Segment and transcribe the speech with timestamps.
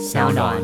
[0.00, 0.56] 小暖。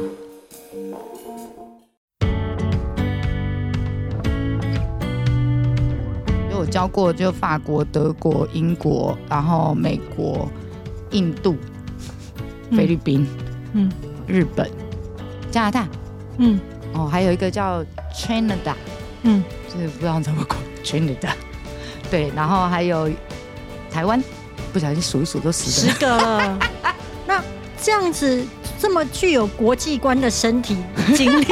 [6.50, 10.48] 就我教过，就法国、德国、英国，然后美国、
[11.10, 11.54] 印度、
[12.70, 13.26] 菲律宾、
[13.74, 13.92] 嗯
[14.26, 14.70] 日本、
[15.50, 15.86] 加拿大，
[16.38, 16.58] 嗯。
[16.94, 17.84] 哦，还有一个叫
[18.14, 18.72] Canada，
[19.22, 21.28] 嗯，就是不知道怎么讲 Canada，
[22.10, 23.10] 对，然后还有
[23.90, 24.22] 台湾，
[24.72, 26.58] 不小心数一数都十十个了。
[27.28, 27.44] 那
[27.78, 28.42] 这样子
[28.78, 30.76] 这么具有国际观的身体
[31.16, 31.46] 经历，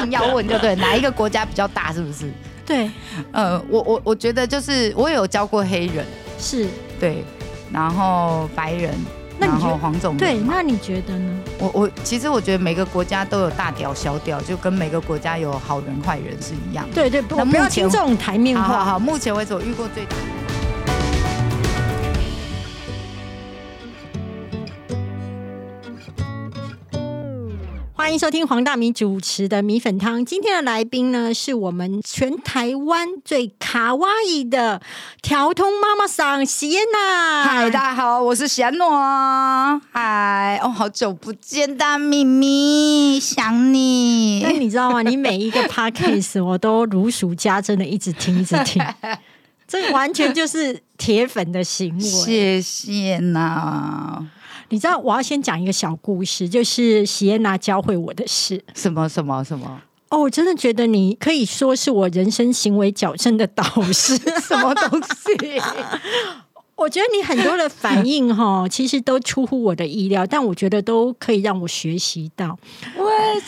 [0.00, 2.30] 硬要问就对，哪一个国家比较大，是不是？
[2.66, 2.90] 对，
[3.30, 6.04] 呃，我我我觉得就是我有教过黑人，
[6.38, 6.66] 是
[6.98, 7.22] 对，
[7.70, 8.90] 然后白人，
[9.38, 10.38] 然那你觉得后黄种人对。
[10.38, 11.40] 那你觉得呢？
[11.58, 16.94] 我我其实我觉得每个国家都有大屌小屌，就跟每个国家有好人坏人是一样的。
[16.94, 18.62] 对对，不那不要听这种台面话。
[18.62, 20.16] 好好好，目前为止我遇过最大。
[28.04, 30.22] 欢迎收听黄大米主持的米粉汤。
[30.22, 34.82] 今天的来宾呢，是我们全台湾最卡哇伊的
[35.22, 37.42] 调通妈妈桑喜燕娜。
[37.44, 38.90] 嗨，大家好，我是喜安诺。
[39.90, 44.44] 嗨，哦，好久不见，大咪咪，想但你。
[44.60, 45.00] 你知道吗？
[45.00, 48.84] 你每一个 podcast 我都如数家珍的一直听，一直听，
[49.66, 52.02] 这完全就是铁粉的行为。
[52.02, 54.26] 谢谢呐。
[54.70, 58.62] 你知道，我要先讲一个小故事，就是喜燕娜教会我的事。
[58.74, 64.16] 什么什么什么哦，我真的觉得你可以说是我人生行为矫正的导师。
[64.40, 65.60] 什么东西？
[66.76, 72.58] 我觉得你很多的反应哈，其实都出乎我的意料，但我觉得都可以让我学习到。
[72.96, 73.42] What？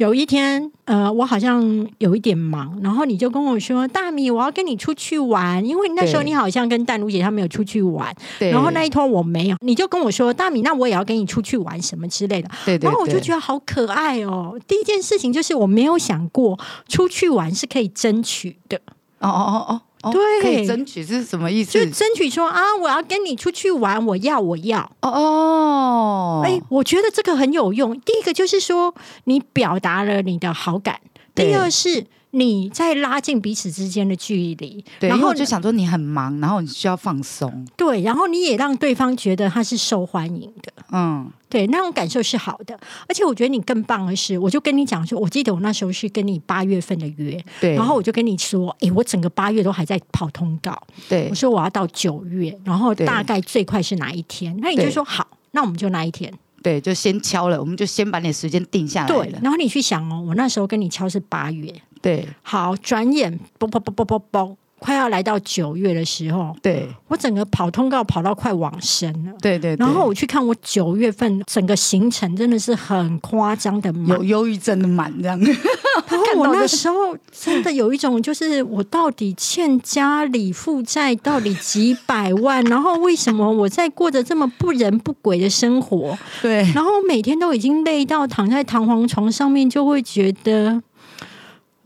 [0.00, 14.58] 有一天，呃，我好像有一点忙，然后你就跟我说：“大米，我要跟你出去玩。”因为那时候你好像跟淡如姐他们有出去玩，对，然后那一通我没有，你就跟我说：“大米，那我也要跟你出去玩什么之类的。”对对，然后我就觉得好可爱哦。
[14.66, 18.80] 第一件事情就是我没有想过出去玩是可以争取的，
[19.18, 21.72] 哦哦哦哦，对可以争取是什么意思？
[21.72, 24.80] 就争取说啊，我要跟你出去玩，我要，我要。
[25.02, 27.98] 哦哦，哎、我觉得这个很有用。
[28.00, 28.94] 第一个就是说，
[29.24, 30.96] 你表达了你的好感；
[31.34, 34.84] 第二是你在拉近彼此之间的距离。
[35.00, 40.72] 然后我就想说你很忙，然后你需要放松，对，然后你也让对方觉得他是受欢迎的。
[40.92, 51.28] 嗯，对，那种感受是好的，而且我觉得你更棒的是，我就跟你讲说，我记得我那时候是跟你八月份的约，对，然后我就跟你说，诶，我整个八月都还在跑通告，对。
[51.30, 54.56] 我说我要到九月，然后大概最快是哪一天？
[54.60, 56.32] 那你就说好，那我们就那一天。
[56.62, 69.32] 对，就先敲了，我们就先把你的时间定下来对了，，然后你去想哦，我那时候跟你敲是八月，对好，转眼啵啵啵啵啵啵，快要来到九月的时候，对我整个跑通告跑到快往生了。
[69.40, 74.24] 对对，对然后我去看我九月份整个行程，真的是很夸张的满有。
[74.24, 75.38] 忧郁症的满这样，
[76.08, 86.16] 然后我那时候真的有一种，就是我到底欠家里负债到底几百万， 然后为什么我在过着这么不人不鬼的生活？
[86.40, 90.82] 对然后每天都已经累到躺在弹簧床上面，就会觉得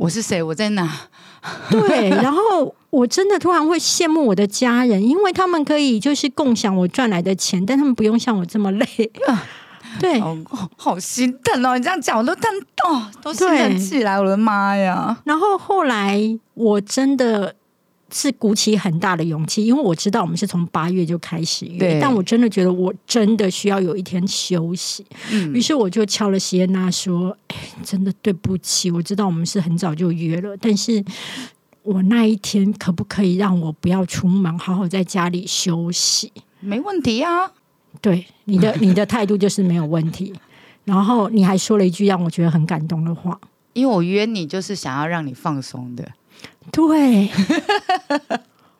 [0.04, 0.42] 我是谁？
[0.42, 0.86] 我在哪？
[1.70, 8.86] 对，然后我真的突然会羡慕我的家人，因为他们可以就是共享我赚来的钱，但他们不用像我这么累。
[9.98, 10.20] 对，
[10.76, 11.78] 好心疼哦！
[11.78, 12.50] 你这样讲，我都疼
[12.86, 15.16] 哦，都心疼起来，我的妈呀！
[15.24, 16.20] 然后后来
[16.52, 17.54] 我真的
[18.16, 25.04] 是鼓起很大的勇气，因为我知道我们是从八月就开始约，但我真的觉得我真的需要有一天休息。
[25.32, 31.04] 嗯于是我就敲了席耶娜说：“哎，真的对不起，我知道我们是很早就约了，但是
[31.82, 37.50] 我那一天可不可以让我不要出门，好好在家里休息？”没问题啊。
[38.00, 40.32] 对你的你的态度就是没有问题。
[40.84, 43.40] 然后你还说了一句让我觉得很感动的话，
[43.72, 46.06] 因为我约你就是想要让你放松的，
[46.72, 47.30] 对，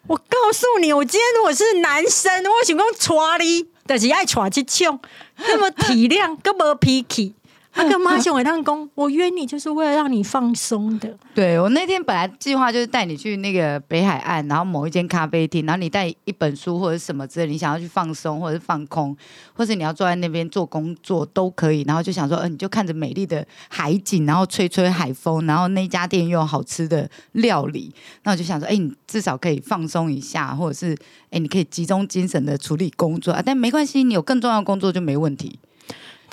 [0.07, 3.13] 我告诉你，我今天如果是男生，我想讲娶
[3.45, 5.01] 你，但、是爱娶这种
[5.39, 7.35] 那么体谅，跟没脾气。
[7.75, 11.13] 啊，跟妈想会当工， 我约你就是为了让你放松的。
[11.35, 19.17] 对我那天本来计划就是带你去那个北海岸，然后某一间咖啡厅，然后你带一本书或者什么之类，你想要去放松或者是放空，
[19.55, 21.83] 或者你要坐在那边做工作都可以。
[21.83, 27.93] 然后就想说，嗯、你就看着美丽的海景，然后吹吹海风，然后那家店又有好吃的料理，
[28.23, 30.97] 那我就想说，哎、你至少可以放松一下，或者是
[31.31, 33.43] 哎、你可以集中精神的处理工作啊。
[33.45, 35.59] 但没关系，你有更重要的工作就没问题。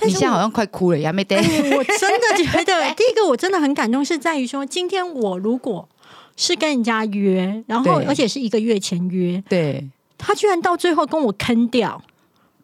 [0.02, 1.36] 但是你现在好像快哭了，呀，没得。
[1.36, 1.44] 哎
[1.78, 5.88] 我 真的觉得，第一个我真的很感动，是在于说，今天我如果
[6.36, 9.88] 是跟人家约，然后而且是一个月前约，对，
[10.18, 12.02] 他居然到最后跟我坑掉，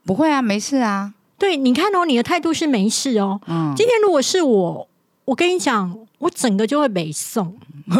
[0.04, 1.14] 不会啊，没事啊。
[1.38, 3.40] 对，你看哦，你的态度是没事哦。
[3.46, 4.88] 嗯，今天如果是我，
[5.28, 7.54] 我跟你讲，我整个就会北送，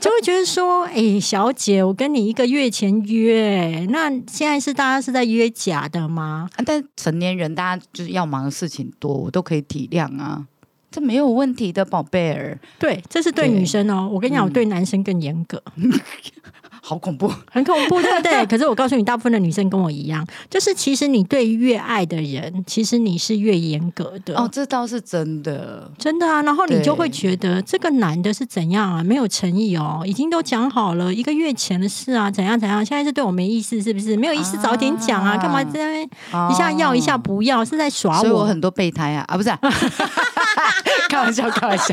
[0.00, 6.50] 就会觉得说，哎、小姐，我跟你一个月前约，那现在是大家是在约假的吗？
[6.56, 10.44] 啊但成年人大家就是要忙的事情多，我都可以体谅啊，
[10.90, 12.58] 这没有问题的，宝贝儿。
[12.80, 14.10] 对，这是对对女生哦。
[14.12, 15.62] 我跟你讲，我对男生更严格。
[16.82, 18.44] 好恐怖， 很恐怖，对不对？
[18.46, 24.34] 可是我告诉你，大部分的女生跟我一样，就是其实你对越爱的人，其实你是越严格的。
[24.36, 25.90] 哦，这倒是真的。
[25.98, 34.16] 真的啊，然后你就会觉得这个男的是怎样啊，没有诚意哦，已经都讲好了一个月前的事啊，怎样怎样，现在是对我没意思，是不是？
[34.16, 36.08] 没有意思，早点讲啊，啊干嘛在那边
[36.50, 38.44] 一下要一下不要，是在耍我所以我我？
[38.46, 39.58] 很多备胎啊啊，不是、啊，
[41.08, 41.86] 开玩笑，开玩笑。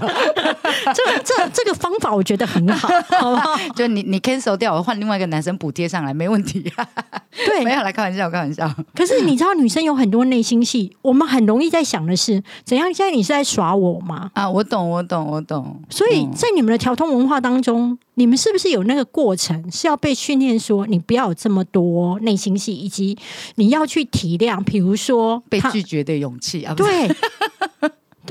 [0.94, 2.88] 这这这个方法我觉得很好，
[3.20, 3.58] 好不好？
[3.76, 6.72] 就你你 cancel 掉，我换另外一个男生补贴上来，没问题。
[7.46, 8.72] 对没有来开玩笑，开玩笑。
[8.96, 12.92] 可是你知道，女生有很多内心戏，我们很容易在想的是，怎样？
[12.94, 14.32] 现在你是在耍我吗？
[14.34, 15.82] 啊，我懂，我懂，我懂。
[15.90, 23.18] 所以嗯在你们的调通文化当中，你们是不是有那个过程是要被训练说，你不要有这么多内心戏，以及
[23.56, 27.08] 你要去体谅，比如说被拒绝的勇气啊，对。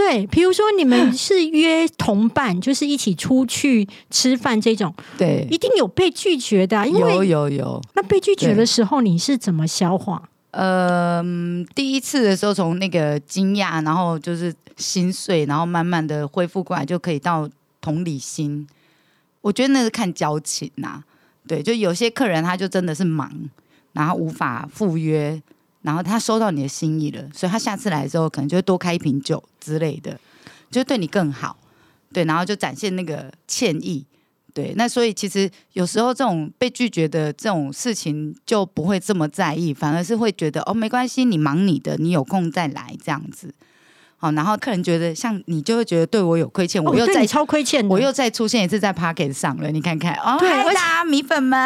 [0.07, 7.83] 对，比如说你们 是约同伴，就是一起出去吃饭这种，对一，定有被拒绝的啊、因有为有有。
[7.95, 10.23] 那被拒绝的时候，你是怎么消化？
[10.53, 17.49] 呃，嗯第一次的时候从那个惊讶，然后就是心碎，然后慢慢的恢复过来，就可以到
[17.81, 18.67] 同理心。
[19.41, 21.03] 我觉得那是看交情呐、
[21.49, 23.31] 对，就有些客人他就真的是忙，
[23.93, 25.43] 然后无法赴约，
[25.87, 30.19] 然后他收到你的心意了，所以他下次来的时候可能就会多开一瓶酒之类的，
[30.69, 31.57] 就对你更好。
[32.13, 34.05] 对，然后就展现那个歉意。
[34.53, 43.55] 对，那所以其实有时候这种被拒绝的这种事情就不会这么在意，反而是会觉得哦没关系，你忙你的，你有空再来这样子。
[44.19, 51.59] 好，然后客人觉得像你就会觉得对我有亏欠，我又再、哦超亏欠，我又再出现一次在 Pocket 上了，你看看哦，对而米粉们，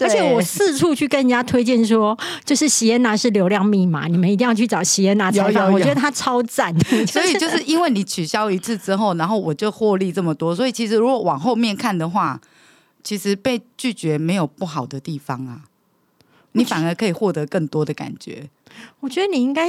[0.00, 5.52] 而且我四处去跟人家推荐说，就是喜耶娜是流量密码，你们一定要去找喜耶娜采访。
[5.52, 6.74] 有有有我觉得她超赞，
[7.06, 12.40] 所以就是因为你取消一次之后，然后我就获利这么多，所以其实如果往后面看的话，
[13.04, 15.62] 其实被拒绝没有不好的地方啊，
[16.52, 18.48] 你反而可以获得更多的感觉。
[19.00, 19.68] 我觉得你应该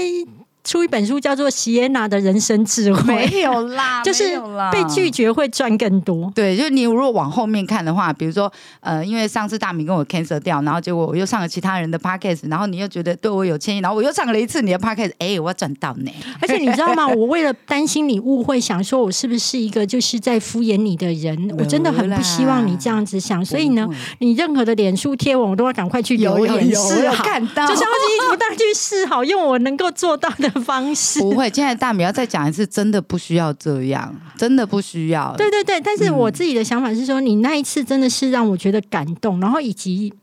[0.64, 4.38] 出一本书，叫做《席耶娜的人生智慧》，没有啦 就是
[4.72, 5.14] 被拒。
[5.14, 6.32] 绝会赚更多。
[6.34, 16.12] 对，就是你如果往后面看的话，比如说，呃，因为上次大明跟我 cancel 掉，然后结果我又上了其他人的 podcast，然后你又觉得对我有歉意，然后我又上了一次你的 podcast，哎，我要赚到呢。
[16.42, 17.08] 而且你知道吗？
[17.08, 23.46] 我为了担心你误会，想说我是不是一个就是在敷衍你的人， 我真的很不希望你这样子想。
[23.46, 23.88] 所以呢，
[24.18, 31.20] 你任何的脸书贴文，我都要赶快去留言有示好，看到，就是要一不断去示好，用我能够做到的方式。
[31.20, 35.36] 不会，现在大米要再讲一次，真的不需要这样，真的不需要。
[35.38, 40.14] 对对对，但是我自己的想法是说，你那一次真的是让我觉得感动，然后以及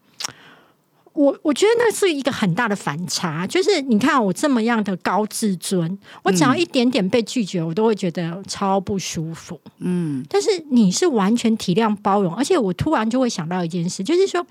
[1.13, 9.61] 我我觉得那是一个很大的反差，就是你看我这么样的高自尊，我只要一点点被拒绝，我都会觉得超不舒服。
[9.79, 14.47] 嗯，但是你是完全体谅包容，而且我突然就会想到一件事，就是说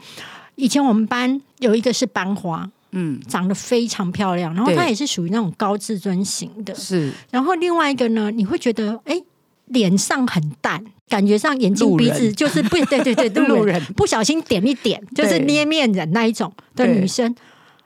[0.56, 2.70] 以前我们班有一个是班花。
[2.92, 7.12] 嗯，长得非常漂亮，然后她也是属于那种高自尊型的，是。
[7.30, 9.22] 然后另外一个呢，你会觉得哎，
[9.66, 13.84] 脸上很淡，感觉上眼睛鼻子就是不对对对 路人。
[13.96, 17.36] 不小心点一点就是捏面人那一种的女生。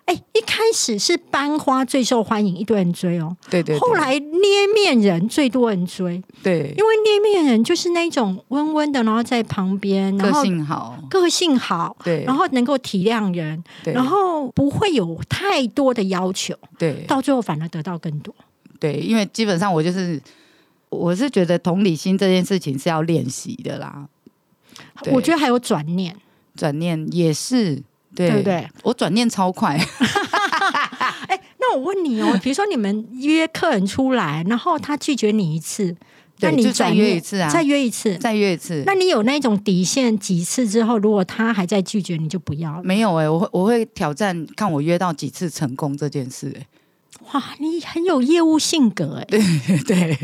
[0.05, 3.36] 哎，一开始是班花最受欢迎，一堆人追哦。
[3.50, 3.79] 对对对。
[3.79, 6.74] 后来捏面人最多人追，对。
[6.77, 13.93] 因为捏面人就是那种温温的，然后在旁边，然后个后性好，个性好，对，然后能够体谅人，对。
[13.93, 17.05] 然后不会有太多的要求，对。
[17.07, 18.36] 到最后反而得到更多。
[18.79, 20.22] 对，因为基本上我就是，
[20.89, 24.05] 我是觉得同理心这件事情是要练习的啦。
[25.12, 26.13] 我觉得还有转念，
[26.55, 27.81] 转念也是，
[28.15, 28.67] 对对不对？
[28.84, 29.75] 我转念超快，
[31.27, 35.96] 哎，那我问你哦， 比如说你们约客人出来，然后他拒绝你一次，
[36.39, 38.15] 那你就再约一次啊再约一次。
[38.17, 38.84] 再约一次。
[38.86, 42.84] 那你有那种底线几次之后，如果他还在拒绝，你就不要了。
[42.84, 46.67] 没有哎、我会我会挑战看我约到几次成功这件事、欸，
[47.32, 49.39] 哇，你很有业务性格 哎。
[49.88, 50.17] 对，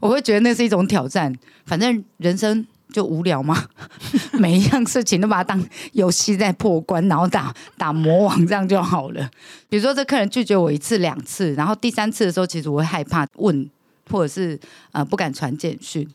[0.00, 1.32] 我会觉得那是一种挑战。
[1.64, 3.66] 反正人生就无聊嘛，
[4.38, 9.28] 每一样事情都把它当游戏在破关，然后打打魔王这样就好了。
[9.68, 13.68] 比如说这客人拒绝我一次两次，然后第三次的时候，其实我会害怕问，
[14.10, 14.58] 或者是
[14.92, 16.06] 呃不敢传简讯。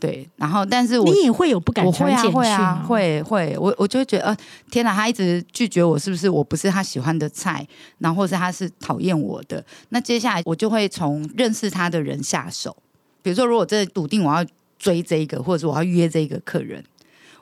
[0.00, 4.36] 对，然后但是我你也会有不敢传简讯会啊，会会，我我就会觉得呃，
[4.70, 7.66] 天哪，他一直拒绝我，是不是我不是他喜欢的菜？
[7.98, 9.64] 然后或是他是讨厌我的？
[9.90, 12.76] 那接下来我就会从认识他的人下手，
[13.22, 14.44] 比如说如果真的笃定我要
[14.78, 16.82] 追这一个，或者是我要约这一个客人。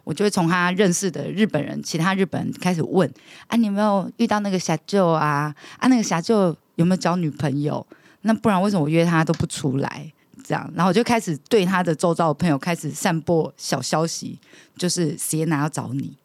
[0.05, 3.09] 我就会从他认识的日本人、其他日本人开始问
[3.47, 5.55] 啊，你有没有遇到那个小舅啊？
[5.79, 7.87] 啊，那个小舅有没有交女朋友？
[8.23, 10.13] 那不然为什么我约他都不出来？
[10.45, 14.37] 这样，然后我就开始对他的周遭的朋友开始散播小消息，
[14.77, 16.17] 就是谢娜要找你，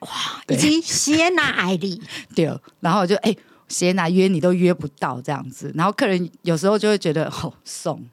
[0.00, 0.08] 哇
[0.48, 2.02] 以及谢娜艾丽，
[2.36, 2.44] 对，
[2.80, 3.34] 然后我就哎，
[3.68, 8.04] 谢娜约你都约不到这样子，然后客人有时候就会觉得好送，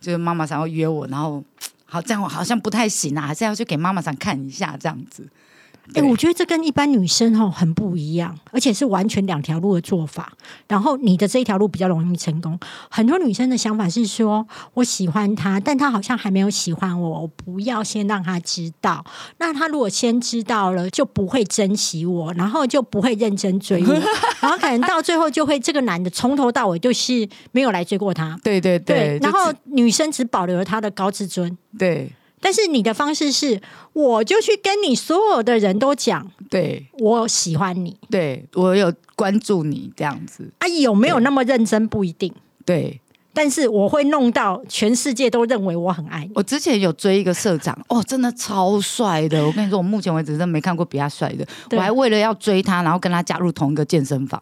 [0.00, 1.42] 就是妈妈想要约我，然后
[1.94, 5.28] 好这样我好像不太行啊，还是要去给妈妈上看一下这样子。
[5.88, 10.32] 哎、对我觉得这跟一般女生哈很不一样，而且是完全两条路的做法。
[10.66, 12.58] 然后你的这一条路比较容易成功。
[12.90, 19.04] 很多女生的想法是说，我喜欢他，但他好像还没有喜欢我，我不要先让他知道。
[19.38, 23.92] 那他如果先知道了，就不会珍惜我，然后就不会认真追我，
[24.40, 28.38] 然后可能到最后就会这个男的从头到尾就是没有来追过他。
[28.42, 31.56] 对对对，然后女生只保留了他的高自尊。
[31.78, 32.10] 对
[32.44, 33.58] 但是你的方式是，
[33.94, 42.30] 我就去跟你所有的人都讲，对我喜欢你对，我有关注你这样子，啊，有没有那么认真不一定，
[42.66, 43.00] 对。
[43.36, 46.30] 但是我会弄到全世界都认为我很爱你。
[46.36, 49.44] 我之前有追一个社长，哦，真的超帅的。
[49.44, 51.44] 我跟你说，我目前为止真的没看过比他帅的。
[51.72, 54.40] 我还为了要追他，然后跟他加入同一个健身房，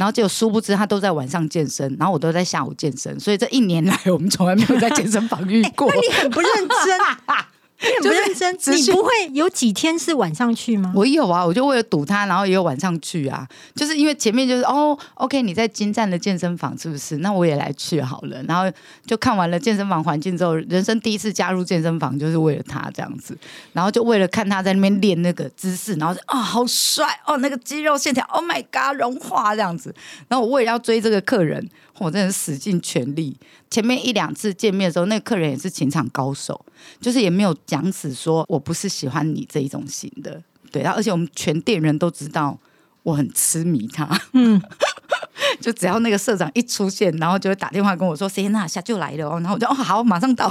[0.00, 5.92] 然后结果殊不知他都在晚上健身，然后我都在下午健身，所以这一年来我们从来没有在健身房遇过。
[5.92, 6.98] 那你很不认真，
[7.82, 10.92] 你很不认真，就是你不会有几天是晚上去吗？
[10.94, 17.16] 我有啊，我就为了堵他，然后也有晚上去啊，就是因为前面就是哦，OK，你在金站的健身房是不是？
[17.18, 18.70] 那我也来去好了，然后
[19.06, 23.34] 就看完了健身房环境之后，人生第一次加入健身房就是为了他这样子，
[23.72, 29.94] 然后就为了看他在那边练那个姿势，然后就啊、好帅哦，那个肌肉线条，Oh my god，融化这样子，
[30.28, 31.66] 然后我为了要追这个客人，
[32.00, 33.36] 我真的是使尽全力。
[33.70, 36.64] 前面一两次见面的时候，那个客人也是情场高手，
[37.00, 40.42] 就是也没有讲死说我不是喜欢你这一种型的，
[40.72, 42.58] 对，然后而且我们全店人都知道
[43.02, 44.60] 我很痴迷他，嗯，
[45.60, 50.50] 就只要那个社长一出现，然后就会打电话跟我说谁那下就来了哦，然后我就哦好，马上到，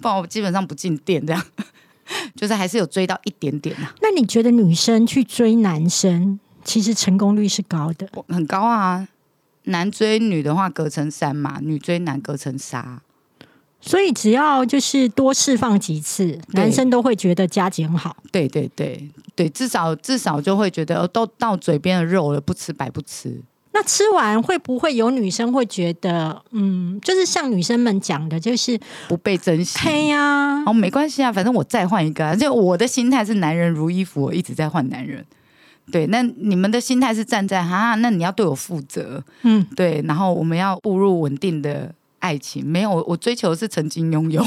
[0.00, 1.44] 不然我基本上不进店这样，
[2.36, 8.08] 就是还是有追到一点点啊、那你觉得女生去追男生，其实成功率是高的？
[8.28, 9.06] 很高啊。
[9.68, 13.00] 男追女的话隔层山嘛，女追男隔层纱。
[13.80, 18.16] 所以只要就是多释放几次，男生都会觉得加减好。
[18.32, 23.40] 对对对对，至少至少就会觉得哦都到嘴边的肉了，不吃白不吃。
[23.70, 29.78] 那吃完会不会有女生会觉得，嗯，就是像女生们讲的，就是不被珍惜。
[29.78, 32.34] 嘿呀、哦，没关系啊，反正我再换一个、啊。
[32.34, 35.24] 就我的心态是男人如衣服，我一直在换男人。
[35.90, 42.66] 对，那你们的心态是站在哈，那你要对我负责，嗯，对，然后我们要步入稳定的爱情。
[42.66, 44.44] 没有，我追求的是曾经拥有。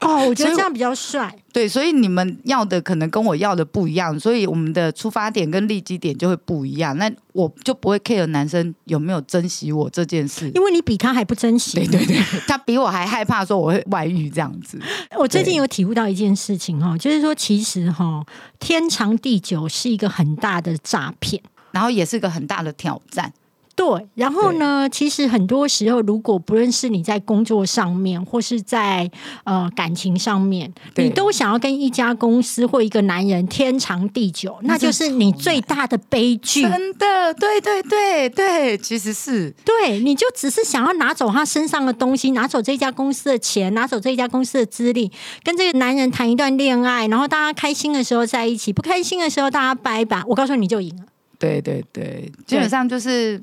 [0.00, 1.34] 哦，我觉得这样比较帅。
[1.52, 6.96] 对，所以你们要的可能跟我要的不一样，所以我们的出发点跟立基点就会不一样。
[6.98, 10.50] 那我就不会 care 男生有没有珍惜我这件事。
[10.54, 11.76] 因为你比他还不珍惜。
[11.76, 14.80] 对对对，他比我还害怕说我会外遇这样子。
[15.18, 18.24] 我最近有体悟到一件事情哈，就是说其实哈，
[18.58, 21.40] 天长地久是一个很大的诈骗。
[21.70, 23.32] 然后也是个很大的挑战。
[23.76, 24.88] 对，然后呢？
[24.88, 29.10] 其实很多时候，如果不论是你在工作上面，或是在
[29.42, 36.62] 呃感情上面，你都想要跟一家公司或一个男人天长地久，那就是你最大的悲剧。
[36.62, 45.10] 真的，对对对对，其实是对，你就只是想要拿走他身上的东西，拿走这家公司的钱，拿走这家公司的资历，
[45.42, 50.22] 跟这个男人谈一段恋爱，然后大家开心的时候在一起，不开心的时候大家掰吧。
[50.28, 51.02] 我告诉你，你就赢了。
[51.40, 53.42] 对对对，基本上就是。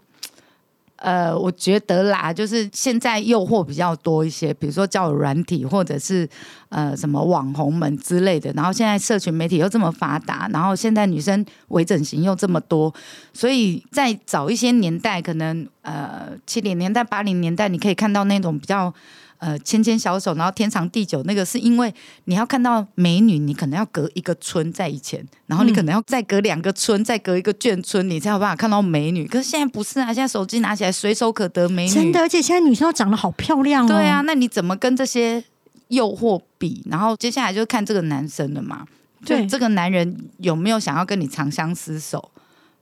[1.01, 6.29] 呃，我觉得啦，就是现在诱惑比较多一些，比如说叫软体，或者是
[6.69, 8.53] 呃什么网红们之类的。
[8.53, 12.93] 然后现在社群媒体又这么发达，然后现在女生微整形又这么多，
[13.33, 18.93] 所以在早一些年代，可能呃七零年代、八零年代，你可以看到那种比较
[19.41, 21.91] 呃牵牵小手，然后天长地久，那个是因为
[22.25, 29.25] 你要看到美女，你可能要隔一个村在以前，然后你可能要再隔两个村，再隔一个眷村，你才有办法看到美女。
[29.27, 33.87] 可是现在不是啊，现在手机拿起来随手可得美女，真的，而且现在女生都长得好漂亮哦。
[33.87, 35.43] 对啊，，那你怎么跟这些
[35.87, 36.83] 诱惑比？
[36.85, 38.85] 然后接下来就看这个男生了嘛，
[39.25, 42.31] 就对这个男人有没有想要跟你长相厮守，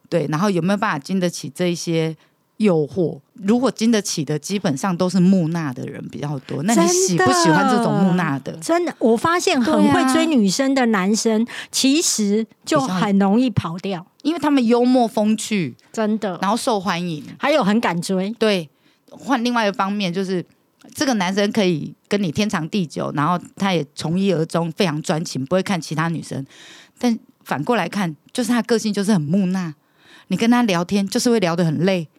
[0.10, 2.16] 对，然后有没有办法经得起这一些
[2.60, 3.20] 诱惑。
[3.42, 6.62] 如果经得起的，基本上都是木讷的人比较多。
[6.64, 8.52] 那你喜不喜欢这种木讷的？
[8.58, 16.38] 真的，我发现很会追女生的男生，其实就很容易跑掉，因为他们幽默风趣，真的。
[16.42, 17.24] 然后受欢迎。
[17.38, 18.70] 还有很敢追，对，
[19.10, 20.46] 换另外一方面就是，
[20.94, 26.46] 这个男生可以跟你天长地久，然后他也从一而终，非常专情，不会看其他女生。
[27.00, 29.74] 但反过来看，就是他个性就是很木讷，
[30.28, 32.10] 你跟他聊天就是会聊得很累。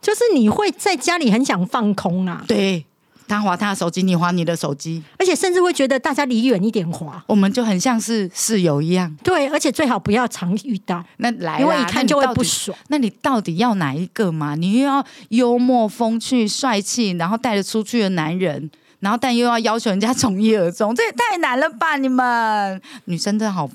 [0.00, 2.84] 就是你会在家里很想放空啊，对
[3.26, 7.22] 他划他的手机，你划你的手机，而且甚至会觉得大家离远一点划。
[7.26, 9.14] 我们就很像是室友一样。
[9.22, 12.76] 对，而且最好不要常遇到，那来，因为一看就会不爽。
[12.88, 14.54] 那你到底要哪一个嘛？
[14.54, 21.96] 你又要幽默风趣、帅气，然后带着出去的男人，然后但又要要求人家从一而终，这也太难了吧？
[21.98, 23.68] 你们女生真的好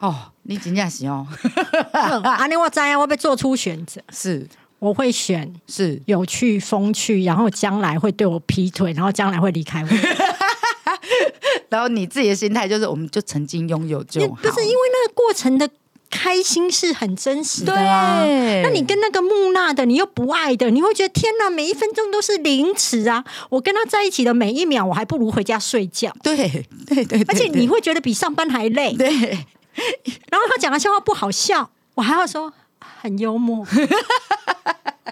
[0.00, 1.26] 哦，你真正是哦，
[2.22, 4.46] 啊，你我在啊，我被做出选择， 是
[4.80, 9.88] 我会选是，有趣、风趣，然后将来会对我劈腿，然后将来会离开我。
[11.68, 15.68] 然后你自己的心态就是，我们就曾经拥有就好，不是因为那个过程的
[16.10, 18.24] 开心是很真实的啊。
[18.24, 23.24] 对，那你跟那个木讷的，你又不爱的，你会觉得天哪，每一分钟都是凌迟啊！
[23.50, 26.12] 我跟他在一起的每一秒，我还不如回家睡觉。
[26.22, 28.94] 对对对，而且你会觉得比上班还累。
[28.94, 33.66] 对然后他讲的笑话不好笑，我还要说很幽默。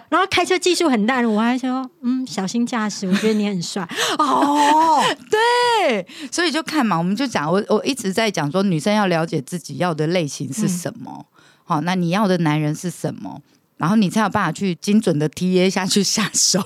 [0.09, 3.87] 然后开车技术很烂，我还说嗯，小心驾驶，我觉得你很帅。
[4.17, 4.99] 哦，
[5.29, 11.27] 对，所以就看嘛，我们就讲，我我一直在讲说，女生要了解自己要的类型是什么，
[11.63, 13.39] 好、那你要的男人是什么，
[13.77, 16.59] 然后你才有办法去精准的 T A 下去下手。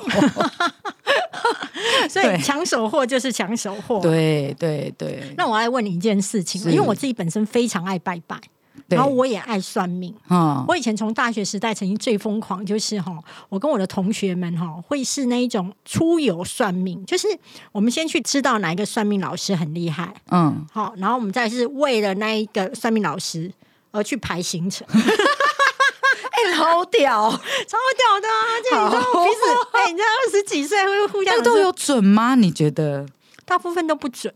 [2.09, 2.37] 所以对。
[2.41, 3.99] 抢手货就是抢手货。
[3.99, 8.49] 对对对，那我来问你一件事情，因为我自己本身非常爱拜拜，对
[8.89, 10.13] 然后我也爱算命。
[10.29, 13.17] 嗯，我以前从大学时代曾经最疯狂，就是哈，
[13.49, 17.27] 我跟我的同学们哈，会是那一种出游算命，就是
[17.71, 23.51] 我们先去知道哪一个算命老师很厉害，嗯，好，然后我们再是为了那一个算命老师
[23.91, 28.43] 而去排行程， 哎、好屌，超屌的啊！
[28.63, 32.35] 就你知道好彼此，哎、你知道二十几岁会互相都有准吗？
[32.35, 33.05] 你觉得？
[33.45, 34.33] 大部分都不准，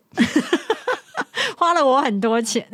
[1.58, 2.68] 花了我很多钱。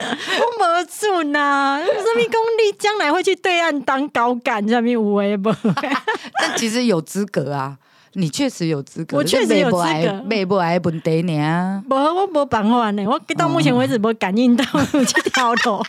[0.00, 5.52] 我没准呐，什么功力将来会去对岸当高干，上面无为不？
[6.40, 7.76] 但其实有资格啊，
[8.14, 11.82] 你确实有资格，我确实有资格妹不爱问题呢。
[11.88, 14.64] 无，我无办法呢，我到目前为止没感应到
[14.94, 15.76] 有这条路。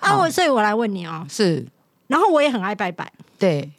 [0.00, 1.24] 啊，我所以，我来问你哦。
[1.28, 1.66] 是，
[2.06, 3.10] 然后我也很爱拜拜。
[3.38, 3.70] 对。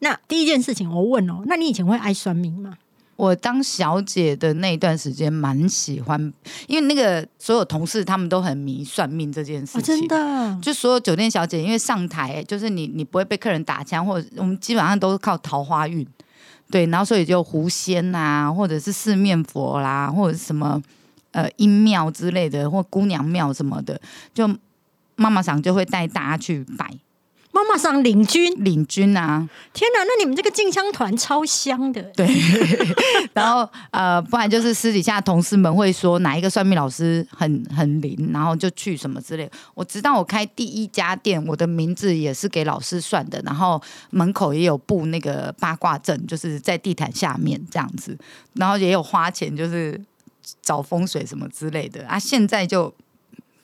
[0.00, 2.72] 那第一件事情，我问哦，那你以前会爱算命吗？
[3.16, 6.20] 我当小姐的那一段时间蛮喜欢，
[6.68, 10.06] 因为那个所有同事他们都很迷算命这件事哦，情。
[10.06, 16.06] 真的，就所有酒店小姐，因为上台就是你，你不会被客人打枪，或者我们基本上都是靠桃花运，
[16.70, 20.82] 对，然后所以就狐仙呐、或者是四面佛啦，或者是什么
[21.32, 23.98] 呃阴庙之类的，或姑娘庙什么的，
[24.34, 24.46] 就
[25.16, 26.92] 妈妈桑就会带大家去拜
[27.66, 30.04] 妈妈上领军，领军啊，天哪！
[30.04, 32.26] 那你们这个进香团超香的，对，
[33.34, 39.50] 然后呃，不然就是私底下同事们会说哪一个算命老师很很灵，然后就去什么之类。
[39.74, 48.16] 我知道我开第一家店，我的名字也是给老师算的，然后门口也有布那个八卦阵，就是在地毯下面这样子，
[48.54, 50.00] 然后也有花钱，就是
[50.62, 52.18] 找风水什么之类的啊。
[52.18, 52.94] 现在就。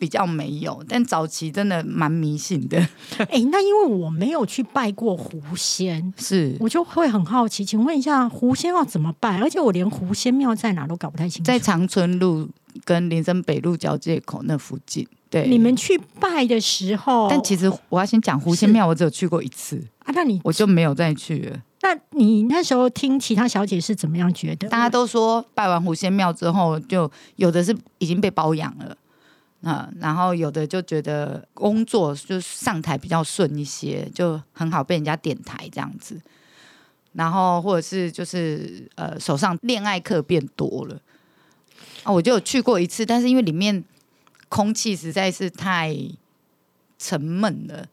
[0.02, 2.76] 比较没有，但早期真的蛮迷信的，
[3.18, 9.38] 哎、那因为我没有去拜过狐仙， 是我就会很好奇，请问一下，狐仙要怎么拜？
[9.38, 11.46] 而且我连狐仙庙在哪都搞不太清楚。
[11.46, 12.48] 在长春路
[12.84, 15.06] 跟林森北路交界口那附近。
[15.30, 21.56] 对，你们去拜的时候，但其实我要先讲狐仙庙，我只有去过一次，啊，那你我就没有再去了。
[21.82, 24.68] 那你那时候听其他小姐是怎么样觉得？
[24.68, 28.96] 大家都说拜完狐仙庙之后，就有的是已经被包养了。
[29.62, 36.20] 啊、然后有的就觉得工作就上台比较顺一些，就很好被人家点台这样子。
[37.12, 41.00] 然后或者是就是呃手上恋爱课变多了
[42.02, 43.84] 啊，我就有去过一次，但是因为里面
[44.48, 45.96] 空气实在是太
[46.98, 47.86] 沉闷了，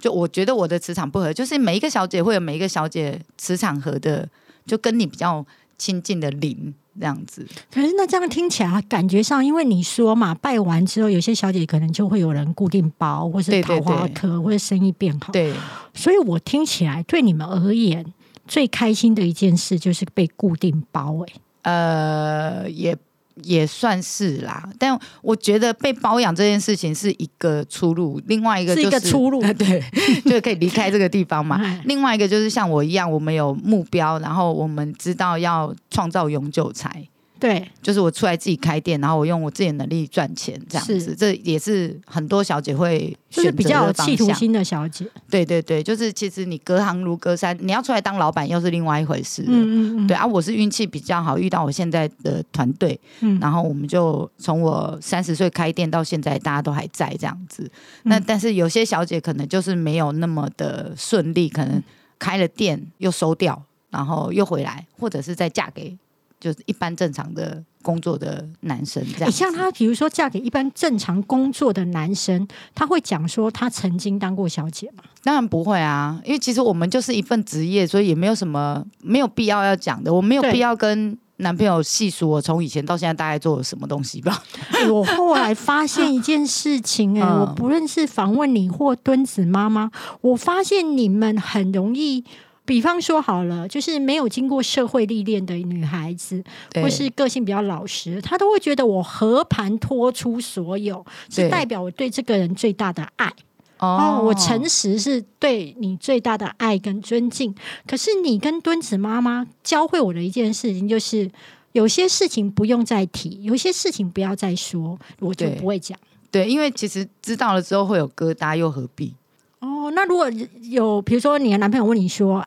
[0.00, 4.28] 就我觉得我的磁场不合，就是每一个小姐会有每一个小姐磁场合的，
[4.66, 7.46] 就跟你比较亲近的灵这样子。
[7.72, 15.32] 可是那这样听起来，感觉上，因为你说嘛，拜完之后，有些小姐可能就会有人固定包，或是桃花对科，或者生意变好。
[15.32, 15.52] 对，
[15.94, 18.04] 所以我听起来，对你们而言，
[18.46, 21.32] 最开心的一件事就是被固定包、欸。
[21.62, 22.96] 呃，也
[23.42, 29.82] 也算是啦，但我觉得被包养这件事情是一个出路，另外一个是就是一个出路 对，
[30.24, 31.80] 就可以离开这个地方嘛哎。
[31.84, 37.08] 另外一个就是像我一样，我们有目标，然后我们知道要创造永久财。
[37.40, 44.16] 对，就是我出来自己开店，然后我用我自己的能力赚钱，这样子，是这也是很多小姐会就是比较有选择的方向。
[44.16, 45.06] 企图心的小姐。
[45.30, 49.48] 对对对，就是其实你隔行如隔山，你要出来当老板又是另外一回事了。
[49.50, 57.70] 嗯嗯嗯，对啊，我是运气比较好，遇到我现在的团队，嗯然后我们就从我三十岁开店到现在，大家都还在这样子。
[58.02, 61.82] 那嗯但是有些小姐可能就是没有那么的顺利，可能
[62.18, 65.96] 开了店又收掉，然后又回来，或者是再嫁给
[66.40, 69.36] 就是一般正常的工作的男生这你样子。
[69.36, 75.02] 像她，比如说嫁给一般正常工作的男生，他会讲说他曾经当过小姐吗？
[75.22, 81.18] 当然不会啊，因为其实我们就是一份职业，所以也没有什么没有必要要讲的，我没有必要跟。
[81.40, 84.42] 男朋友细数我从以前到现在大概做了什么东西吧？
[84.74, 89.88] 欸我后来发现一件事情、哎、嗯 我不论是访问你或墩子妈妈，
[90.20, 92.24] 我发现你们很容易。
[92.68, 103.32] 比方说好了，就是没有经过社会历练的女孩子，或是个性比较老实，她都会觉得我和盘托出所有，是代表我对这个人最大的爱。
[103.78, 107.54] 哦，我诚实是对你最大的爱跟尊敬。
[107.86, 111.30] 可是你跟墩子妈妈教会我的一件事情，就是
[111.72, 115.98] 有些事情不用再提，有些事情不要再说，我就不会讲。
[116.30, 119.14] 对，因为其实知道了之后会有疙瘩，又何必？
[119.60, 120.30] 哦，那如果
[120.62, 122.46] 有，比如说你的男朋友问你说：“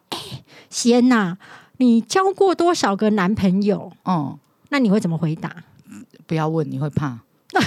[0.71, 1.37] 哎、西恩呐，
[1.77, 4.37] 你交过多少个男朋友嗯，？”
[4.69, 5.53] 那你会怎么回答？
[6.25, 7.19] 不要问，你会怕。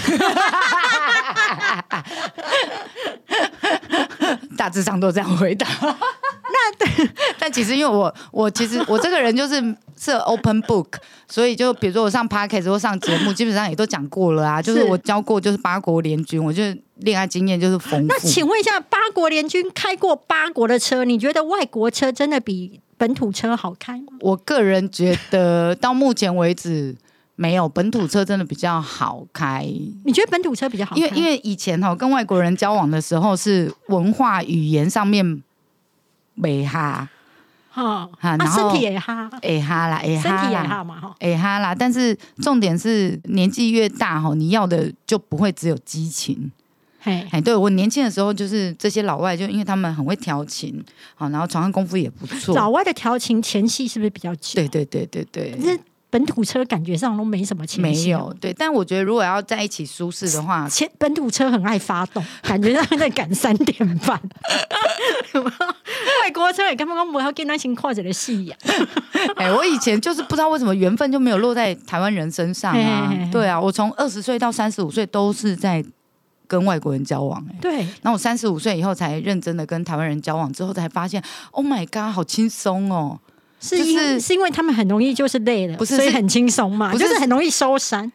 [4.56, 5.66] 大致上都这样回答。
[5.68, 9.60] 那对， 但其实因为我我其实我这个人就是
[9.98, 10.86] 是 open book，
[11.28, 14.62] 所以就比如说我上 podcast 或上节目，基本上也都讲过了啊。
[14.62, 16.62] 就是是我教过就是八国联军，我就
[17.00, 18.26] 恋爱经验就是丰富那富。
[18.26, 24.06] 请问一下，八国联军开过八国的车，你觉得外国车真的比本土车好开吗？
[24.20, 26.96] 我个人觉得到目前为止。
[27.36, 29.64] 没有本土车真的比较好开，
[30.04, 31.00] 你觉得本土车比较好开？
[31.00, 35.42] 因为因为以前哈跟外国人交往的时候是文化语言上面
[36.34, 37.08] 没哈
[37.70, 41.12] 哈啊，哈然后身体也哈，哎哈啦哎身体也哈哈嘛哈。
[41.18, 46.52] 哎哈啦，但是重点是年纪越大哈，你要的就不会只有激情。
[47.04, 50.82] 嘿，哎，对我年轻的时候就是这些老外，就因为他们很会调情，
[51.14, 52.54] 好，然后床上功夫也不错。
[52.54, 54.54] 老外的调情前戏是不是比较久？
[54.54, 58.08] 对，对对对对，可是本土车感觉上都没什么前没戏。
[58.08, 64.18] 有，对，但我觉得如果要在一起舒适的话，前本土车很爱发动， 感觉上在赶三点半。
[65.34, 68.56] 外国车也根本讲不要跟那情跨着的戏呀。
[69.36, 73.30] 哎，我以前就是不知道为什么缘分就没有落在台湾人身上啊嘿嘿嘿。
[73.30, 75.84] 对啊，我从二十岁到三十五岁都是在
[76.58, 77.56] 跟外国人交往、哎。
[77.60, 83.18] 对，然后我三十五岁以后才认真的跟台湾人交往，之后才发现，Oh my god，好轻松哦！
[83.60, 88.10] 是就是因是因为他们很容易就是累了，不是是所以很轻松嘛，不是就是很容易收山，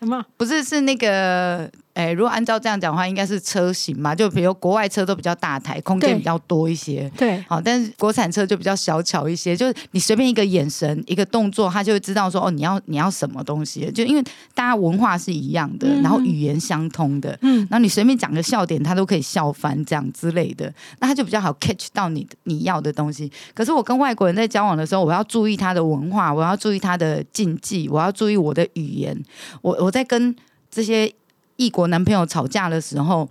[0.00, 0.24] 有没有？
[0.36, 7.10] 不是是那个，哎，如果按照这样讲的话，应该是车型嘛，就比如国外车都比较大台，空间比较多一些。
[7.16, 13.88] 对，好，但是国产车就比较小巧一些，就是你随便一个眼神、一个动作，他就会知道说哦，你要你要什么东西。
[13.92, 14.22] 就因为
[14.54, 23.30] 大家文化是一样的，嗯然后语言相通的，嗯，然后你随便讲个笑点，他都可以笑翻这样之类的，那他就比较好 catch 到你你要的东西。
[23.54, 29.16] 可是我跟外国人在交往的时候，我要注意他的文化，我要注意他的禁忌，我要注意我的语言。
[29.62, 30.34] 我我在跟
[30.68, 31.12] 这些
[31.56, 33.28] 异国男朋友吵架的时候，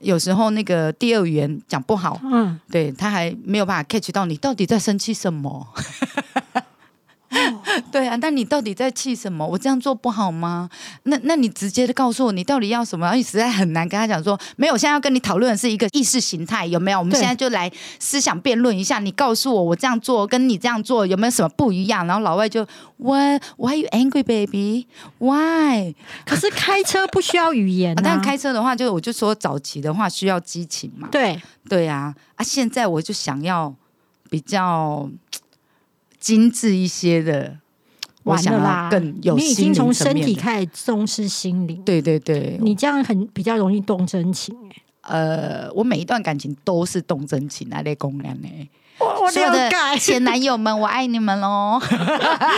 [0.00, 5.66] 有时候那个第二语言讲不好，嗯，对他还没有办法 catch 到你到底在生气什么。
[7.92, 9.46] 对啊，但你到底在气什么？
[9.46, 10.68] 我这样做不好吗？
[11.04, 13.06] 那那你直接的告诉我，你到底要什么？
[13.06, 16.98] 然后你实在很难跟他讲说，没有，我现在要跟你讨论的是一个意识形态，有没有？
[16.98, 18.98] 我们现在就来思想辩论一下。
[18.98, 22.06] 你告诉我，我这样做跟你这样做有没有什么不一样？
[22.06, 22.66] 然后老外就
[22.98, 24.86] What Why you angry, baby?
[25.18, 25.94] Why？
[26.24, 31.08] 可是开车不需要语言啊、啊，但开车的话，就我就说早期的话需要激情嘛。
[31.10, 33.74] 对，对啊，啊，现在我就想要
[34.30, 35.08] 比较
[36.26, 37.56] 精致一些的，
[38.24, 44.82] 我想要，更有你已经从身体开始重视心灵，对对对，你这样很比较容易动真情哎。
[45.02, 48.48] 呃，我每一段感情都是动真情啊，类公然呢。
[48.98, 51.80] 我我所有的了解，前男友们，我爱你们喽！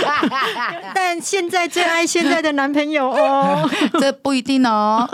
[0.94, 3.68] 但现在最爱现在的男朋友哦。
[4.00, 5.07] 这不一定哦。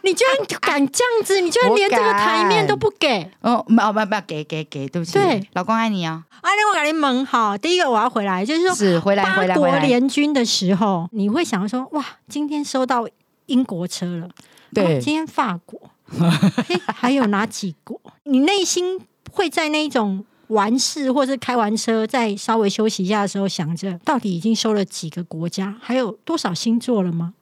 [0.04, 3.30] 你居然敢这样子，你居然我连这个台面都不给。
[3.40, 13.06] 哦， 没有没有没有，给给给，对不起，对，老公爱你啊，啊，那我赶紧问哈，第一个我要回来，就是说是回来回来回来，联军的时候，你会想说哇，今天收到
[13.46, 14.30] 英国车了，啊
[14.72, 18.00] 对今天法国， 嘿，还有哪几国？
[18.24, 18.98] 你内心
[19.30, 27.34] 会在那种完事或是开完车，再稍微休息一下的时候，想着到底已经收了几个国家，还有多少星座了吗？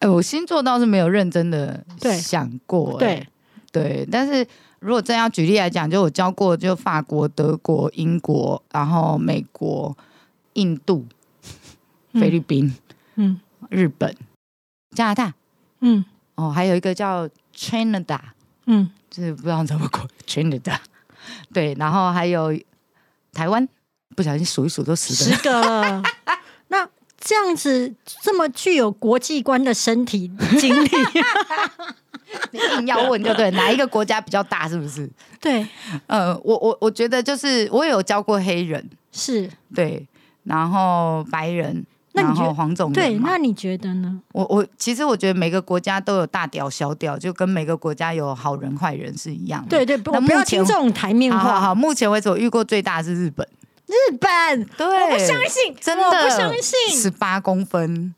[0.00, 1.84] 哎，我星座倒是没有认真的
[2.20, 3.28] 想过，对哎
[3.70, 4.46] 对，但是
[4.80, 9.96] 如果真要举例来讲，就我教过，就法国、德国、英国，然后美国、
[10.54, 11.06] 印度、
[12.12, 12.74] 嗯菲律宾、
[13.16, 14.16] 嗯日本、
[14.96, 15.34] 加拿大，
[15.80, 18.18] 嗯哦，还有一个叫 Canada，
[18.66, 20.78] 嗯，就是不知道怎么过 Canada，
[21.52, 22.58] 对，然后还有
[23.32, 23.68] 台湾，
[24.16, 26.02] 不小心数一数都十个十个了。
[27.20, 30.90] 那这样子这么具有国际观的身体经历，
[32.52, 35.08] 你硬要问就对，哪一个国家比较大，是不是？
[35.40, 35.66] 对，
[36.06, 40.06] 呃，我我我觉得就是我有教过黑人，是对，
[40.44, 43.18] 然后白人，然那你觉得后黄种人对。
[43.18, 44.20] 那你觉得呢？
[44.32, 49.68] 我我其实我觉得每个国家都有大屌小屌，就跟每个国家有好人坏人是一样的。
[49.68, 51.38] 对对，不那不要听这种台面话。
[51.38, 53.46] 好好好，目前为止我遇过最大的是日本，
[53.90, 56.04] 日本，对，我不相信，真的。
[56.04, 56.96] 我不相信。
[56.96, 58.14] 十八公分，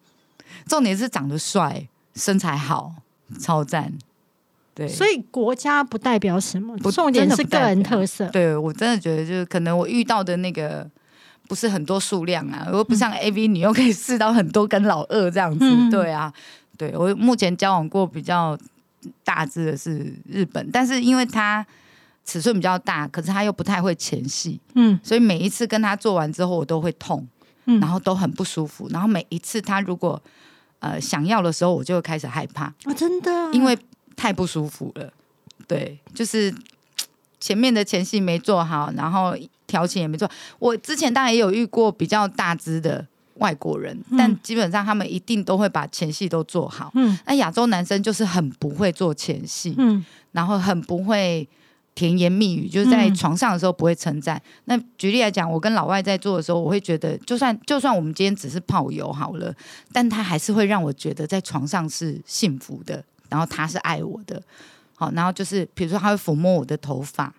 [0.66, 2.94] 重点是长得帅，身材好，
[3.40, 3.92] 超赞。
[4.74, 8.26] 对，所以国家不代表什么，不重点是个人特色。
[8.28, 10.88] 对我真的觉得，就是可能我遇到的那个
[11.48, 15.64] 不是很多数量啊，我又不像 A V 女又可以试到很多跟老二这样子。
[15.64, 15.90] 嗯。
[15.90, 16.32] 对啊，
[16.78, 18.58] 对我目前交往过比较
[19.24, 21.66] 大致的是日本，但是因为他
[22.24, 27.26] 尺寸比较大，可是他又不太会前戏，嗯所以每一次跟他做完之后，我都会痛，
[27.66, 30.20] 嗯然后都很不舒服，然后每一次他如果
[30.78, 33.76] 呃想要的时候，我就会开始害怕，啊，真的，因为
[34.16, 35.12] 太不舒服了。
[35.66, 36.54] 对，就是
[37.40, 39.35] 前面的前戏没做好，然后
[39.66, 40.30] 调情也没做。
[40.58, 43.04] 我之前当然也有遇过比较大只的
[43.37, 46.90] 外国人，嗯但基本上他们一定都会把前戏都做好。
[46.94, 51.48] 嗯那亚洲男生就是很不会做前戏，嗯然后很不会
[51.94, 54.40] 甜言蜜语，就是在嗯床上的时候不会称赞。
[54.64, 59.55] 那举例来讲，我跟老外在做的时候，我会觉得，就算就算我们今天只是泡友好了，
[59.92, 64.42] 但他还是会让我觉得在床上是幸福的，然后他是爱我的。
[64.94, 67.35] 好，然后就是比如说他会抚摸我的头发，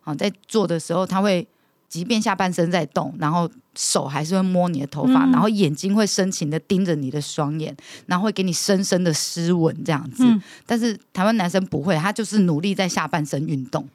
[0.00, 1.46] 好，在做的时候他会。
[1.88, 10.24] 即便下半身在动，然后手还是会摸你的头发，嗯然后眼睛会深情的盯着你的双眼，然后会给你深深的湿吻这样子。
[10.24, 13.88] 嗯，但是台湾男生不会，他就是努力在下半身运动，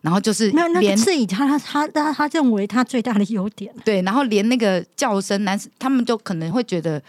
[0.00, 3.72] 然后就是没有，那连个是以他他他他他认为他最大的优点。
[3.84, 7.00] 对，然后连那个叫声，男生他们就可能会觉得，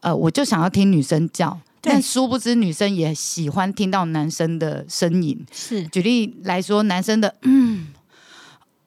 [0.00, 5.44] 呃，我就想要听女生叫，但殊不知女生也喜欢听到男生的声音。
[5.52, 7.88] 是，举例来说，男生的嗯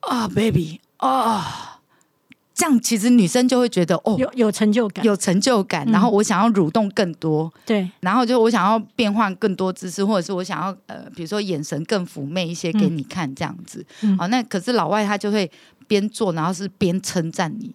[0.07, 1.79] 啊，baby 啊，
[2.53, 4.15] 这样其实女生就会觉得哦。
[4.17, 5.03] 有有成就感。
[5.03, 13.85] 有成就感，嗯然后我想要蠕动更多，对，然后就我想要变换更多姿势，或者是我想要呃，比如说眼神更妩媚一些给你看，这样子。
[14.01, 15.49] 嗯好，那可是老外他就会
[15.87, 17.73] 边做，然后是边称赞你，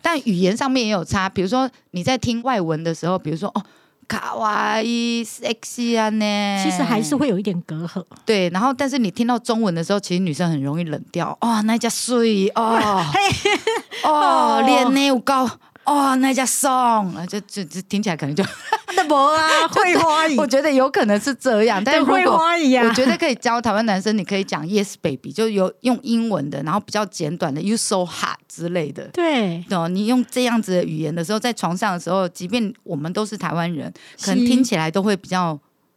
[0.00, 1.28] 但语言上面也有差。
[1.28, 3.62] 比如说你在听外文的时候，比如说哦。
[4.08, 8.04] 卡哇伊 sexy 啊呢，其实还是会有一点隔阂。
[8.24, 11.36] 对，然后但是你听到中文的时候，其实女生很容易冷掉。
[11.40, 13.04] 哦，那家水哦，
[14.04, 15.48] 哦，脸呢有高
[15.86, 16.68] 哦，那家松，
[17.14, 18.44] 啊就就就听起来可能就，
[18.96, 19.38] 那不啊，
[19.70, 22.84] 会花语我，觉得有可能是这样，但对，会花语啊。
[22.86, 29.04] 我觉得可以教台湾男生，你可以讲 yes baby，就有用英文的，然后比较简短的 you so hot 之类的。
[29.12, 35.56] 对，哦，你用这样子的语言的时候，在床上的时候，即便我们都是台湾人，可能听起来都会比较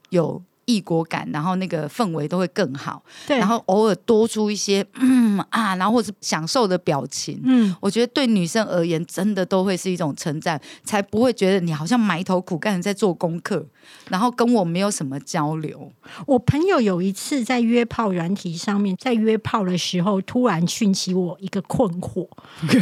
[0.10, 3.03] 有异国感，然后那个氛围都会更好。
[3.27, 7.41] 对，然后偶尔多出一些嗯啊，然后或是享受的表情。
[7.43, 13.65] 嗯，我觉得对女生而言，真的都会是一种称赞，才不会觉得你好像埋头苦干的在做功课，
[14.10, 15.91] 然后跟我没有什么交流。
[16.27, 22.27] 我朋友有一次在约炮软体上面，在约炮的时候，突然讯起我一个困惑，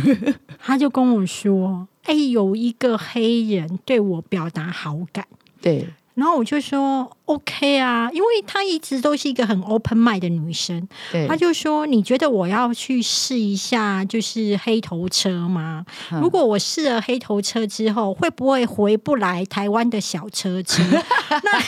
[0.60, 5.26] 他就跟我说：“哎、有一个黑人对我表达好感。”
[5.62, 10.88] 对，然后我就说 OK 啊，因为她一直都是一个很 open mind 的女生。
[11.28, 15.86] 她就说：“你觉得我要去试一下，就是黑头车吗？
[16.12, 20.82] 嗯如果我试了黑头车之后，会不会回不来台湾的小车车？
[21.44, 21.60] 那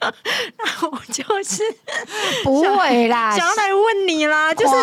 [0.58, 1.62] 那我就是
[2.44, 4.74] 不会啦，想要来问你啦，就是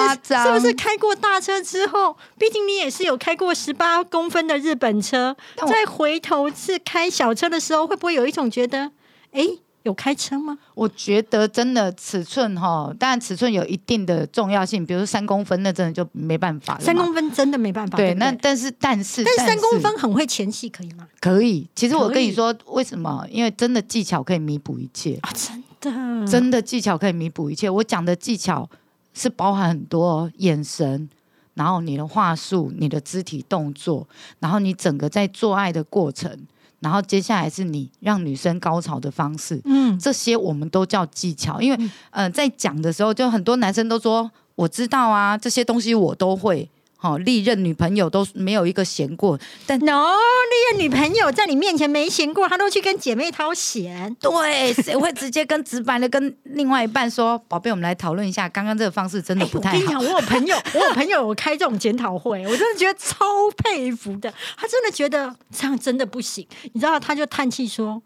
[0.43, 8.91] 是不是开过大车之后，毕竟你也是有开过十八公分的日本车，但我在回头是开小车的时候，会不会有一种觉得，
[9.32, 9.47] 哎，
[9.84, 10.58] 有开车吗？
[10.76, 16.80] 我觉得真的尺寸哈，当然尺寸有一定的重要性，比如三公分，那真的就没办法了。
[16.80, 17.98] 三公分真的没办法。
[17.98, 21.08] 对，不那但是但是但是三公分很会前戏，可以吗？
[21.19, 21.69] 可以。
[21.76, 23.26] 其实我跟你说，为什么？
[23.30, 27.69] 因为真的技巧可以弥补一切，啊，真的，真的技巧可以弥补一切。
[27.69, 28.69] 我讲的技巧
[29.13, 31.10] 是包含很多哦眼神，
[31.56, 34.08] 然后你的话术、你的肢体动作，
[34.39, 36.48] 然后你整个在做爱的过程，
[36.84, 39.60] 然后接下来是你让女生高潮的方式。
[39.65, 46.69] 嗯，这些我们都叫技巧，因为嗯、呃在讲的时候，就很多男生都说我知道啊，这些东西我都会。
[47.04, 49.38] 好、历任女朋友都没有一个嫌过，
[49.68, 54.16] 但 no，历任女朋友在你面前没闲过，她都去跟姐妹掏闲。
[54.22, 59.76] 对，谁会直接跟直白的跟另外一半说，宝贝，我们来讨论一下，刚刚这个方式真的哎不太好。
[59.76, 63.26] 我跟你讲，我有朋友，我有朋友我开这种检讨会，我真的觉得超
[63.58, 64.34] 佩服的。
[64.56, 68.02] 他真的觉得这样真的不行，你知道，他就叹气说：“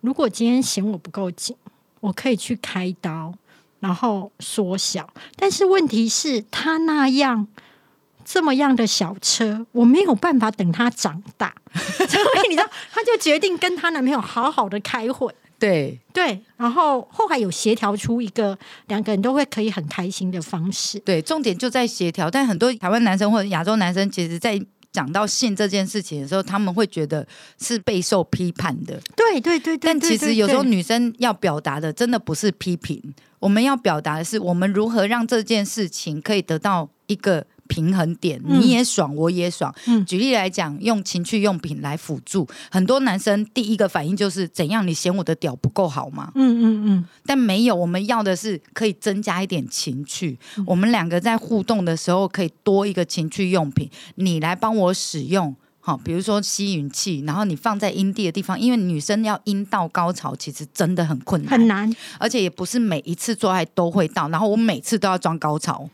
[0.00, 1.54] 如果今天嫌我不够紧，
[2.00, 3.34] 我可以去开刀，
[3.80, 5.06] 然后缩小。
[5.36, 7.46] 但是问题是，他那样。”
[8.30, 15.34] 这么样的小车，我没有办法等他长大， 所以你知道，他就决定跟她男朋友好好的开会。
[15.58, 18.56] 对对，然后后来有协调出一个
[18.88, 20.98] 两个人都会可以很开心的方式。
[21.00, 22.30] 对，重点就在协调。
[22.30, 24.60] 但很多台湾男生或者亚洲男生，其实在
[24.92, 27.26] 讲到性这件事情的时候，他们会觉得
[27.58, 29.00] 是备受批判的。
[29.16, 33.02] 对对对对，但其实有时候女生要表达的真的不是批评，
[33.40, 39.72] 我们要表达的是我们如何让这件事情可以得到一个平衡点，嗯你也爽，我也爽。
[39.86, 44.86] 嗯举例来讲，用情趣用品来辅助，很多男生第一个反应就是怎样？
[44.86, 46.32] 你嫌我的屌不够好吗？
[46.34, 50.38] 嗯嗯嗯，但没有，我们要的是可以增加一点情趣。
[50.56, 55.54] 嗯我们两个在互动的时候，可以多一个情趣用品，你来帮我使用。
[55.80, 61.96] 好，比如说吸吮器，然后你放在阴蒂的地方，因为女生要阴道高潮，其实真的很困难，很难。
[62.18, 65.88] 而且也不是每一次做爱都会到，然后我每次都要装高潮。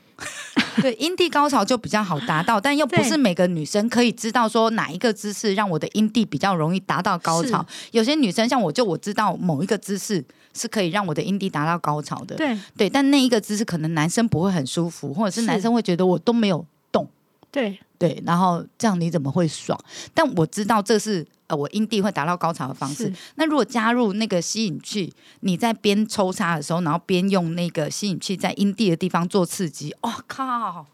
[0.83, 7.65] 对，阴蒂高潮就比较好达到，但又不是每个女生可以知道说哪一个姿势让我的阴蒂比较容易达到高潮。
[7.93, 17.09] 有些女生像我就我知道某一个姿势是可以让我的阴蒂达到高潮的，对对，但那一个姿势可能男生不会很舒服，或者是是男生会觉得我都没有动，
[17.51, 19.79] 对，对，然后这样你怎么会爽？
[20.13, 23.13] 但我知道这是呃我阴蒂会达到高潮的方式。
[23.37, 30.87] 那如果加入那个吸引器，你在边抽插的时候，然后边用那个吸引器在阴蒂的地方做刺激，哇、靠！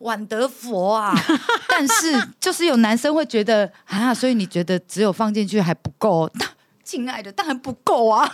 [0.00, 1.14] 晚得佛啊！
[1.68, 6.30] 但是就是有男生会觉得啊，所以你觉得只有放进去还不够？
[6.38, 6.46] 但
[6.86, 8.32] 亲爱的，当然不够啊！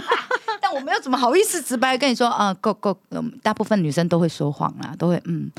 [0.60, 2.52] 但我没有怎么好意思直白地跟你说啊？
[2.54, 5.50] 够够，嗯，大部分女生都会说谎啦，都会嗯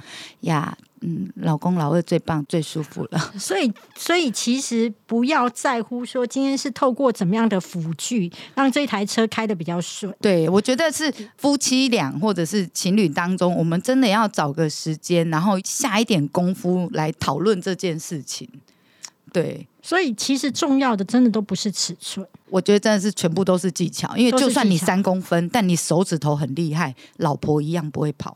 [0.41, 3.19] 呀，嗯，老公老二最棒最舒服了。
[3.39, 10.13] 所以所以其实不要在乎说今天是透过怎么样的辅具让这台车开的比较顺。
[10.21, 18.47] 对，我觉得是夫妻俩或者是情侣当中，我们真的要找个时间，然后下一点功夫来讨论这件事情。
[19.33, 28.35] 对，所以其实重要的真的都不是尺寸，我觉得真的是全部都是技巧，因为就算你三公分，但你手指头很厉害，老婆一样不会跑。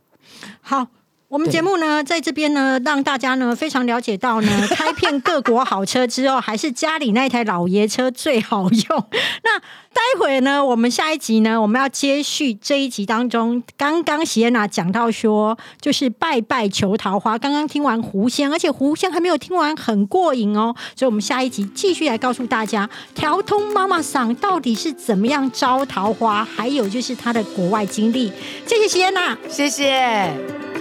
[0.61, 0.87] 好。
[1.31, 9.05] 我们节目呢，在这边呢，让大家呢非常了解到呢， 开遍各国好车之后，还是家里那台老爷车最好用。
[9.41, 17.37] 那待会呢，我们下一集呢，我们要接续这一集当中，刚刚喜安娜讲到说，就是拜拜求桃花。
[17.37, 20.75] 刚刚听完狐仙，而且狐仙还没有听完，很过瘾哦。
[20.97, 28.29] 所以，我们下一集继续来告诉大家，调通妈妈桑到底是怎么样招桃花，还有就是她的国外经历。
[28.67, 29.37] 谢谢喜安娜。
[29.47, 30.80] 谢谢。